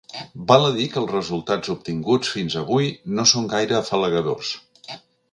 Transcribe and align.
Val 0.51 0.63
a 0.67 0.69
dir 0.75 0.85
que 0.93 0.97
els 1.01 1.11
resultats 1.15 1.73
obtinguts 1.73 2.31
fins 2.37 2.55
avui 2.61 2.87
no 3.19 3.25
són 3.33 3.45
gaire 3.51 3.77
afalagadors. 3.81 4.55